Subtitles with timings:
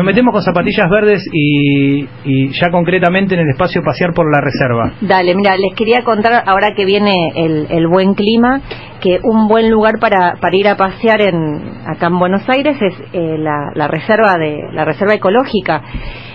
[0.00, 4.40] Nos metemos con zapatillas verdes y, y, ya concretamente en el espacio pasear por la
[4.40, 4.92] reserva.
[5.00, 8.60] Dale, mira, les quería contar ahora que viene el, el buen clima,
[9.00, 13.38] que un buen lugar para, ir a pasear en, acá en Buenos Aires es eh,
[13.38, 15.82] la, la, reserva de la reserva ecológica,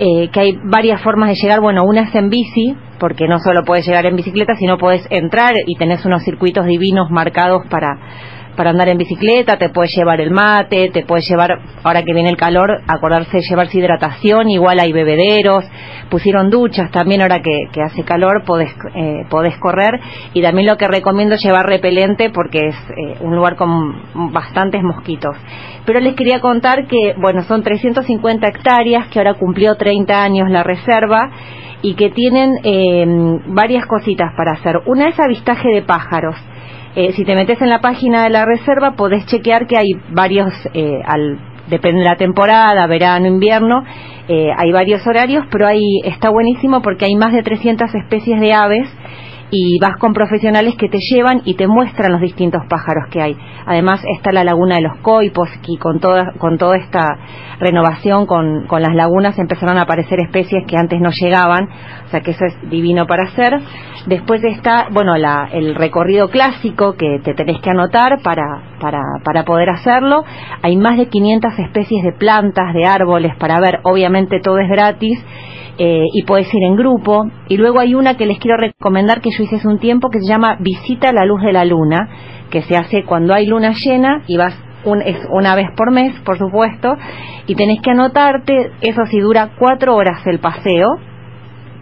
[0.00, 1.60] eh, que hay varias formas de llegar.
[1.60, 5.54] Bueno, una es en bici, porque no solo puedes llegar en bicicleta, sino puedes entrar
[5.64, 8.00] y tenés unos circuitos divinos marcados para
[8.56, 12.28] para andar en bicicleta, te puedes llevar el mate, te puedes llevar, ahora que viene
[12.28, 15.64] el calor, acordarse de llevarse hidratación, igual hay bebederos,
[16.10, 20.00] pusieron duchas también ahora que, hace calor, podés, eh, podés correr
[20.32, 24.82] y también lo que recomiendo es llevar repelente porque es eh, un lugar con bastantes
[24.82, 25.36] mosquitos.
[25.84, 30.62] Pero les quería contar que, bueno, son 350 hectáreas, que ahora cumplió 30 años la
[30.62, 31.30] reserva
[31.82, 33.04] y que tienen eh,
[33.48, 34.80] varias cositas para hacer.
[34.86, 36.36] Una es avistaje de pájaros
[36.96, 40.52] eh, si te metes en la página de la reserva, podés chequear que hay varios,
[40.74, 41.00] eh,
[41.68, 43.84] depende de la temporada, verano, invierno,
[44.28, 48.52] eh, hay varios horarios, pero ahí está buenísimo porque hay más de 300 especies de
[48.52, 48.88] aves
[49.56, 53.36] y vas con profesionales que te llevan y te muestran los distintos pájaros que hay.
[53.66, 57.06] Además está la laguna de los coipos y con toda, con toda esta
[57.60, 61.68] renovación con, con las lagunas empezaron a aparecer especies que antes no llegaban,
[62.04, 63.60] o sea que eso es divino para hacer.
[64.06, 69.70] Después está, bueno, el recorrido clásico que te tenés que anotar para, para, para poder
[69.70, 70.24] hacerlo.
[70.62, 75.24] Hay más de 500 especies de plantas, de árboles para ver, obviamente todo es gratis
[75.76, 77.24] eh, y puedes ir en grupo.
[77.48, 80.28] Y luego hay una que les quiero recomendar que yo hace un tiempo que se
[80.28, 82.08] llama Visita a la Luz de la Luna,
[82.50, 86.14] que se hace cuando hay luna llena y vas un, es una vez por mes,
[86.20, 86.96] por supuesto,
[87.46, 90.88] y tenés que anotarte, eso sí dura cuatro horas el paseo,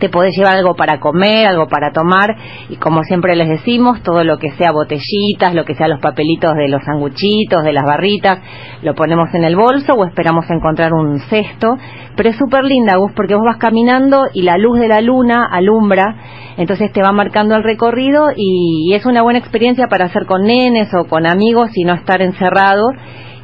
[0.02, 2.34] te podés llevar algo para comer, algo para tomar
[2.68, 6.56] y como siempre les decimos, todo lo que sea botellitas, lo que sea los papelitos
[6.56, 8.40] de los sanguchitos, de las barritas,
[8.82, 11.76] lo ponemos en el bolso o esperamos encontrar un cesto,
[12.16, 15.46] pero es súper linda, Gus, porque vos vas caminando y la luz de la luna
[15.48, 16.16] alumbra,
[16.56, 20.92] entonces te va marcando el recorrido y, es una buena experiencia para hacer con nenes
[20.94, 22.88] o con amigos y no estar encerrado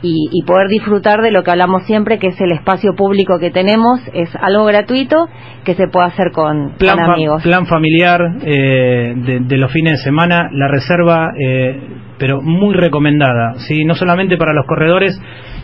[0.02, 3.50] y, y, poder disfrutar de lo que hablamos siempre, que es el espacio público que
[3.50, 5.28] tenemos, es algo gratuito
[5.64, 7.42] que se puede hacer con, plan con amigos.
[7.42, 11.80] plan familiar eh, de, de, los fines de semana, la reserva, eh,
[12.18, 13.84] pero muy recomendada, ¿sí?
[13.84, 15.20] no solamente para los corredores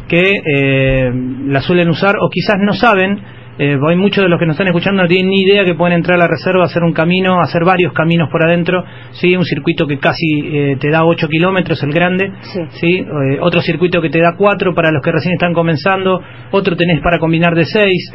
[0.09, 1.13] que eh,
[1.47, 3.21] la suelen usar o quizás no saben
[3.59, 5.97] eh, hay muchos de los que nos están escuchando no tienen ni idea que pueden
[5.97, 9.87] entrar a la reserva, hacer un camino, hacer varios caminos por adentro, sí, un circuito
[9.87, 12.97] que casi eh, te da 8 kilómetros, el grande, sí, ¿sí?
[12.97, 16.21] Eh, otro circuito que te da 4 para los que recién están comenzando,
[16.51, 18.13] otro tenés para combinar de 6.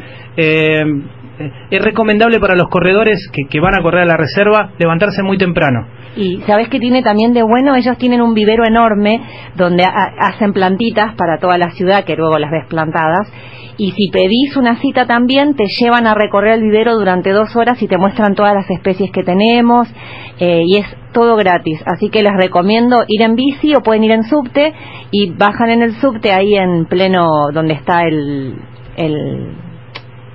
[1.70, 5.38] Es recomendable para los corredores que, que van a correr a la reserva levantarse muy
[5.38, 5.86] temprano.
[6.16, 9.20] Y sabes que tiene también de bueno, ellos tienen un vivero enorme
[9.56, 13.30] donde ha, hacen plantitas para toda la ciudad que luego las ves plantadas.
[13.76, 17.80] Y si pedís una cita también, te llevan a recorrer el vivero durante dos horas
[17.80, 19.88] y te muestran todas las especies que tenemos.
[20.38, 21.82] Eh, y es todo gratis.
[21.86, 24.74] Así que les recomiendo ir en bici o pueden ir en subte
[25.10, 28.56] y bajan en el subte ahí en pleno donde está el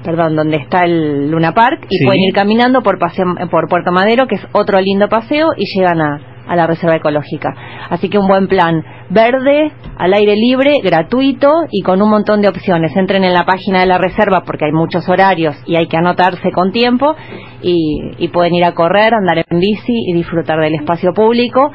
[0.05, 2.05] perdón, donde está el Luna Park y sí.
[2.05, 5.99] pueden ir caminando por, paseo, por Puerto Madero, que es otro lindo paseo, y llegan
[5.99, 7.53] a, a la reserva ecológica.
[7.89, 8.83] Así que un buen plan.
[9.09, 12.95] Verde, al aire libre, gratuito y con un montón de opciones.
[12.95, 16.51] Entren en la página de la reserva porque hay muchos horarios y hay que anotarse
[16.51, 17.15] con tiempo
[17.61, 21.71] y, y pueden ir a correr, andar en bici y disfrutar del espacio público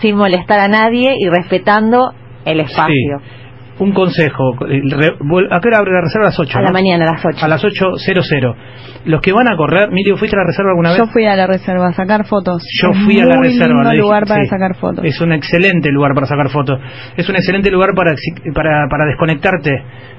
[0.00, 2.12] sin molestar a nadie y respetando
[2.44, 3.18] el espacio.
[3.20, 3.41] Sí
[3.78, 4.54] un consejo.
[4.54, 6.26] ¿A qué hora abre la reserva?
[6.26, 6.58] A las 8.
[6.58, 6.66] A ¿no?
[6.66, 7.44] la mañana, a las 8.
[7.44, 8.56] A las 8.00.
[9.04, 10.98] Los que van a correr, Miriam, ¿fuiste a la reserva alguna vez?
[10.98, 12.62] Yo fui a la reserva a sacar fotos.
[12.80, 13.82] Yo fui a la reserva.
[13.82, 15.04] Es un lugar para sí, sacar fotos.
[15.04, 16.78] Es un excelente lugar para sacar fotos.
[17.16, 18.14] Es un excelente lugar para,
[18.54, 19.70] para, para desconectarte.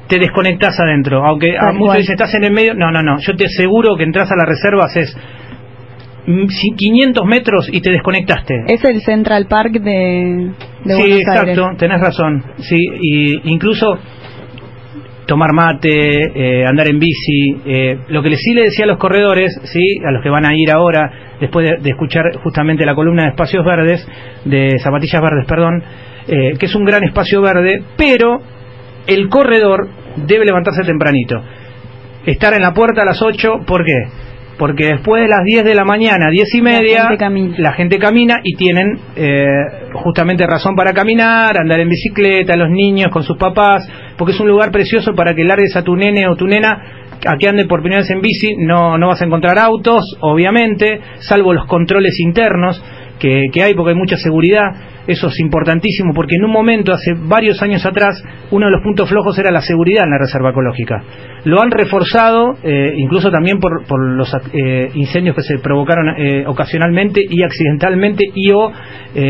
[0.08, 1.26] Te desconectas adentro.
[1.26, 2.74] Aunque a muchos dicen, estás en el medio.
[2.74, 3.20] No, no, no.
[3.20, 5.16] Yo te aseguro que entras a la reserva, haces
[6.26, 8.54] 500 metros y te desconectaste.
[8.68, 10.52] Es el Central Park de,
[10.86, 11.78] de sí, Buenos exacto, Aires.
[11.78, 12.44] tenés razón.
[12.60, 13.98] Sí, y incluso
[15.26, 19.58] tomar mate, eh, andar en bici, eh, lo que sí le decía a los corredores,
[19.64, 23.24] sí, a los que van a ir ahora después de, de escuchar justamente la columna
[23.24, 24.06] de espacios verdes,
[24.46, 25.82] de zapatillas verdes, perdón,
[26.28, 28.42] eh, que es un gran espacio verde, pero
[29.08, 29.88] el corredor
[30.28, 31.42] debe levantarse tempranito.
[32.26, 33.94] estar en la puerta a las 8, ¿por qué?
[34.58, 37.10] Porque después de las 10 de la mañana, 10 y media,
[37.58, 39.46] la gente camina, y tienen eh,
[39.94, 44.48] justamente razón para caminar, andar en bicicleta, los niños con sus papás, porque es un
[44.48, 47.82] lugar precioso para que largues a tu nene o tu nena a que ande por
[47.82, 52.84] primera vez en bici, no, no vas a encontrar autos, obviamente, salvo los controles internos
[53.20, 54.72] que, que hay, porque hay mucha seguridad
[55.06, 59.10] eso es importantísimo porque en un momento, hace varios años atrás, uno de los puntos
[59.10, 61.04] flojos era la seguridad en la reserva ecológica.
[61.44, 66.46] Lo han reforzado, eh, incluso también por, por los eh, incendios que se provocaron eh,
[66.48, 68.72] ocasionalmente y accidentalmente y o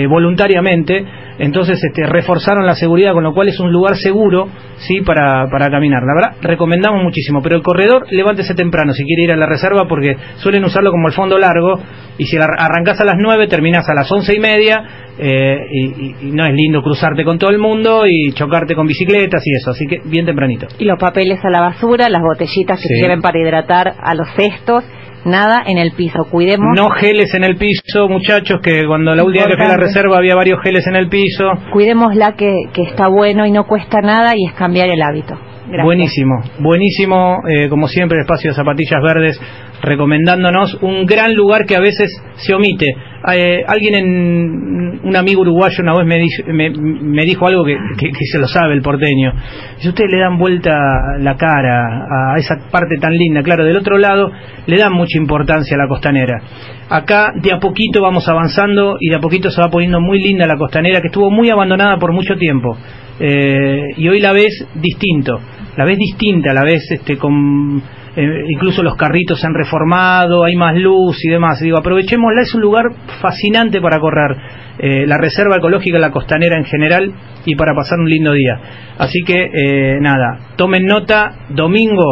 [0.10, 1.06] voluntariamente.
[1.40, 4.48] Entonces este, reforzaron la seguridad, con lo cual es un lugar seguro
[4.78, 6.04] sí para, para caminar.
[6.04, 7.42] La verdad, recomendamos muchísimo.
[7.42, 11.08] Pero el corredor, levántese temprano si quiere ir a la reserva porque suelen usarlo como
[11.08, 11.80] el fondo largo
[12.18, 14.84] y si arrancás a las 9, terminás a las once y media
[15.18, 19.56] eh, y, no es lindo cruzarte con todo el mundo y chocarte con bicicletas y
[19.56, 20.68] eso, así que bien tempranito.
[20.80, 24.84] Y los papeles a la basura, las botellitas que sirven para hidratar a los cestos,
[25.26, 26.76] nada en el piso, cuidemos.
[26.76, 29.84] No geles en el piso, muchachos, que cuando la última vez que fui a la
[29.84, 31.46] reserva había varios geles en el piso.
[31.72, 35.38] Cuidémosla que, que está bueno y no cuesta nada y es cambiar el hábito.
[35.66, 39.40] Buenísimo, buenísimo, eh, como siempre, el espacio de zapatillas verdes
[39.82, 42.88] recomendándonos un gran lugar que a veces se omite.
[43.34, 46.06] Eh, alguien, en, un amigo uruguayo una vez
[46.48, 47.78] me, me, dijo algo que,
[48.26, 49.34] se lo sabe el porteño.
[49.78, 50.72] Si ustedes le dan vuelta
[51.20, 54.32] la cara a esa parte tan linda, claro, del otro lado
[54.66, 56.42] le dan mucha importancia a la costanera.
[56.90, 60.46] Acá de a poquito vamos avanzando y de a poquito se va poniendo muy linda
[60.46, 62.78] la costanera que estuvo muy abandonada por mucho tiempo.
[63.20, 65.40] Eh, y hoy la ves distinto,
[65.78, 67.82] la ves distinta, la ves este, con
[68.16, 71.60] eh, incluso los carritos se han reformado, hay más luz y demás.
[71.60, 72.86] Digo, aprovechémosla, es un lugar
[73.22, 74.38] fascinante para correr,
[74.78, 77.12] eh, la reserva ecológica, la costanera en general
[77.46, 78.60] y para pasar un lindo día.
[78.98, 82.06] Así que, eh, nada, tomen nota, domingo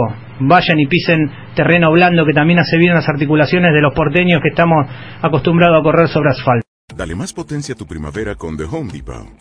[0.44, 4.50] vayan y pisen terreno blando que también hace bien las articulaciones de los porteños que
[4.50, 4.88] estamos
[5.22, 6.66] acostumbrados a correr sobre asfalto.
[6.96, 9.41] Dale más potencia a tu primavera con The Home Depot.